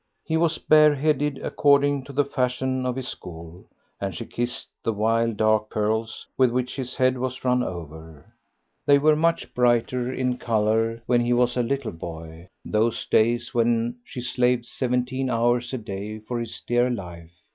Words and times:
He 0.23 0.35
was 0.35 0.57
bare 0.57 0.95
headed, 0.95 1.37
according 1.43 2.05
to 2.05 2.11
the 2.11 2.25
fashion 2.25 2.87
of 2.87 2.95
his 2.95 3.07
school, 3.07 3.67
and 3.99 4.15
she 4.15 4.25
kissed 4.25 4.67
the 4.83 4.91
wild, 4.93 5.37
dark 5.37 5.69
curls 5.69 6.25
with 6.39 6.49
which 6.49 6.75
his 6.75 6.95
head 6.95 7.19
was 7.19 7.45
run 7.45 7.61
over; 7.61 8.33
they 8.87 8.97
were 8.97 9.15
much 9.15 9.53
brighter 9.53 10.11
in 10.11 10.39
colour 10.39 11.03
when 11.05 11.21
he 11.21 11.33
was 11.33 11.55
a 11.55 11.61
little 11.61 11.91
boy 11.91 12.47
those 12.65 13.05
days 13.05 13.53
when 13.53 13.97
she 14.03 14.21
slaved 14.21 14.65
seventeen 14.65 15.29
hours 15.29 15.71
a 15.71 15.77
day 15.77 16.17
for 16.17 16.39
his 16.39 16.59
dear 16.65 16.89
life! 16.89 17.33